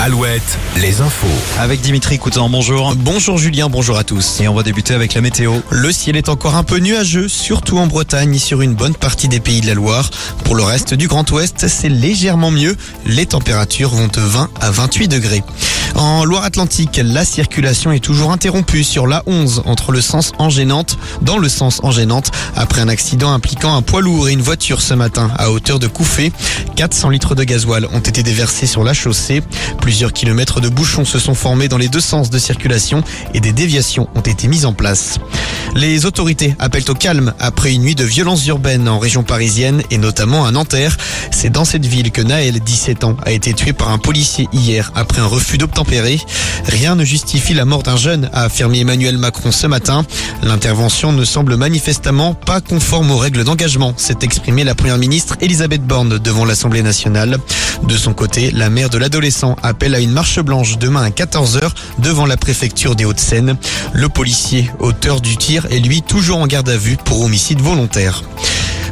[0.00, 1.26] Alouette, les infos.
[1.58, 2.94] Avec Dimitri Coutan, bonjour.
[2.94, 4.40] Bonjour Julien, bonjour à tous.
[4.40, 5.54] Et on va débuter avec la météo.
[5.70, 9.26] Le ciel est encore un peu nuageux, surtout en Bretagne et sur une bonne partie
[9.26, 10.08] des pays de la Loire.
[10.44, 12.76] Pour le reste du Grand Ouest, c'est légèrement mieux.
[13.06, 15.42] Les températures vont de 20 à 28 degrés.
[15.94, 21.38] En Loire-Atlantique, la circulation est toujours interrompue sur la 11 entre le sens Angénante, dans
[21.38, 25.30] le sens Angénante, après un accident impliquant un poids lourd et une voiture ce matin
[25.36, 26.32] à hauteur de Couffé.
[26.76, 29.42] 400 litres de gasoil ont été déversés sur la chaussée.
[29.80, 33.02] Plusieurs kilomètres de bouchons se sont formés dans les deux sens de circulation
[33.34, 35.18] et des déviations ont été mises en place.
[35.78, 39.98] Les autorités appellent au calme après une nuit de violences urbaines en région parisienne et
[39.98, 40.96] notamment à Nanterre.
[41.30, 44.90] C'est dans cette ville que Naël, 17 ans, a été tué par un policier hier
[44.96, 46.18] après un refus d'obtempérer.
[46.64, 50.04] Rien ne justifie la mort d'un jeune, a affirmé Emmanuel Macron ce matin.
[50.42, 55.86] L'intervention ne semble manifestement pas conforme aux règles d'engagement, s'est exprimée la première ministre Elisabeth
[55.86, 57.38] Borne devant l'Assemblée nationale.
[57.84, 61.70] De son côté, la mère de l'adolescent appelle à une marche blanche demain à 14h
[61.98, 63.56] devant la préfecture des Hauts-de-Seine.
[63.92, 68.22] Le policier, auteur du tir, est lui toujours en garde à vue pour homicide volontaire.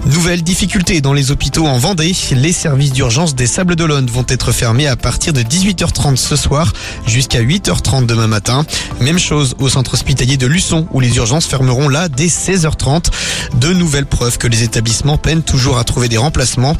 [0.06, 2.14] Nouvelle difficulté dans les hôpitaux en Vendée.
[2.30, 6.72] Les services d'urgence des Sables d'Olonne vont être fermés à partir de 18h30 ce soir
[7.06, 8.64] jusqu'à 8h30 demain matin.
[9.00, 13.10] Même chose au centre hospitalier de Luçon où les urgences fermeront là dès 16h30.
[13.56, 16.76] De nouvelles preuves que les établissements peinent toujours à trouver des remplacements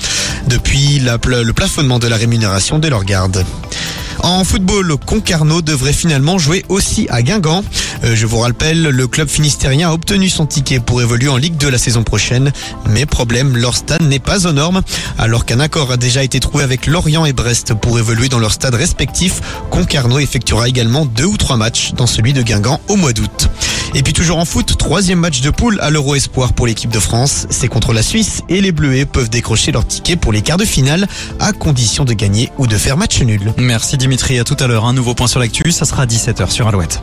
[0.47, 3.44] depuis le plafonnement de la rémunération de leur garde.
[4.20, 7.62] En football, Concarneau devrait finalement jouer aussi à Guingamp.
[8.05, 11.56] Euh, je vous rappelle, le club finistérien a obtenu son ticket pour évoluer en Ligue
[11.56, 12.53] 2 la saison prochaine.
[12.91, 14.83] Mais problème, leur stade n'est pas aux normes.
[15.19, 18.53] Alors qu'un accord a déjà été trouvé avec Lorient et Brest pour évoluer dans leur
[18.53, 23.12] stade respectif, Concarneau effectuera également deux ou trois matchs dans celui de Guingamp au mois
[23.12, 23.48] d'août.
[23.94, 27.00] Et puis toujours en foot, troisième match de poule à l'Euro Espoir pour l'équipe de
[27.00, 27.47] France.
[27.50, 30.64] C'est contre la Suisse et les Bleuets peuvent décrocher leur ticket pour les quarts de
[30.64, 31.06] finale
[31.41, 33.53] à condition de gagner ou de faire match nul.
[33.56, 34.84] Merci Dimitri, à tout à l'heure.
[34.84, 37.00] Un nouveau point sur l'actu, ça sera à 17h sur Alouette.